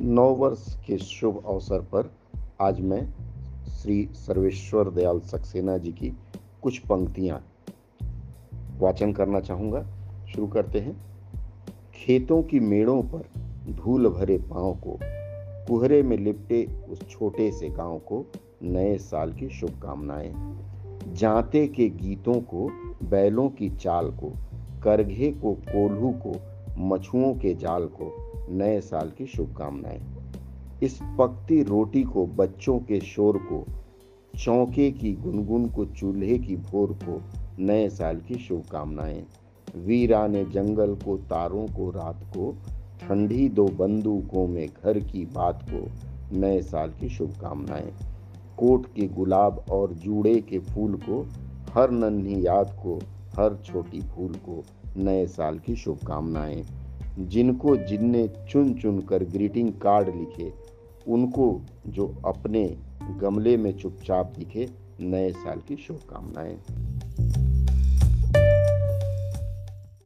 [0.00, 2.12] नौ वर्ष के शुभ अवसर पर
[2.60, 3.14] आज मैं
[3.68, 6.12] श्री सर्वेश्वर दयाल सक्सेना जी की
[6.62, 7.44] कुछ पंक्तियाँ
[8.78, 9.86] वाचन करना चाहूँगा।
[10.34, 10.96] शुरू करते हैं।
[11.94, 13.28] खेतों की मेड़ों पर
[13.72, 14.98] धूल भरे पाँव को,
[15.68, 18.24] कुहरे में लिपटे उस छोटे से गाँव को
[18.62, 20.58] नए साल की शुभकामनाएँ।
[21.12, 22.70] जाते के गीतों को,
[23.02, 24.32] बैलों की चाल को,
[24.82, 26.40] करघे को, कोल्हू को,
[26.78, 30.00] मछुओं के जाल को नए साल की शुभकामनाएँ।
[30.82, 33.64] इस पकती रोटी को बच्चों के शोर को,
[34.38, 37.22] चौके की गुनगुन को, चूल्हे की भोर को
[37.62, 39.24] नए साल की शुभकामनाएँ।
[39.76, 42.56] वीराने जंगल को, तारों को, रात को,
[43.00, 45.88] ठंडी दो बंदूकों में घर की बात को
[46.38, 47.92] नए साल की शुभकामनाएँ।
[48.58, 51.28] कोट के गुलाब और जूड़े के फूल को,
[51.72, 52.98] हर नन्ही याद को,
[53.36, 54.64] हर छोटी भूल को
[54.96, 56.64] नए साल की शुभकामनाएँ।
[57.18, 60.52] जिनको जिनने चुन चुन कर ग्रीटिंग कार्ड लिखे,
[61.08, 64.68] उनको जो अपने गमले में चुपचाप दिखे,
[65.00, 66.58] नए साल की शुभकामनाएँ।